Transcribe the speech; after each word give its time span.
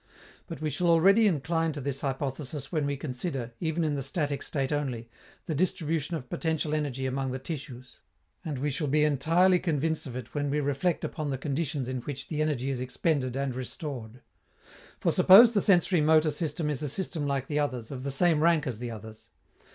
But 0.47 0.61
we 0.63 0.71
shall 0.71 0.87
already 0.87 1.27
incline 1.27 1.73
to 1.73 1.79
this 1.79 2.01
hypothesis 2.01 2.71
when 2.71 2.87
we 2.87 2.97
consider, 2.97 3.53
even 3.59 3.83
in 3.83 3.93
the 3.93 4.01
static 4.01 4.41
state 4.41 4.71
only, 4.71 5.07
the 5.45 5.53
distribution 5.53 6.15
of 6.15 6.27
potential 6.27 6.73
energy 6.73 7.05
among 7.05 7.29
the 7.29 7.37
tissues; 7.37 7.99
and 8.43 8.57
we 8.57 8.71
shall 8.71 8.87
be 8.87 9.03
entirely 9.03 9.59
convinced 9.59 10.07
of 10.07 10.15
it 10.15 10.33
when 10.33 10.49
we 10.49 10.59
reflect 10.59 11.03
upon 11.03 11.29
the 11.29 11.37
conditions 11.37 11.87
in 11.87 12.01
which 12.01 12.29
the 12.29 12.41
energy 12.41 12.71
is 12.71 12.79
expended 12.79 13.35
and 13.35 13.53
restored. 13.53 14.21
For 14.99 15.11
suppose 15.11 15.51
the 15.53 15.59
sensori 15.59 16.01
motor 16.03 16.31
system 16.31 16.71
is 16.71 16.81
a 16.81 16.89
system 16.89 17.27
like 17.27 17.45
the 17.45 17.59
others, 17.59 17.91
of 17.91 18.01
the 18.01 18.09
same 18.09 18.41
rank 18.41 18.65
as 18.65 18.79
the 18.79 18.89
others. 18.89 19.27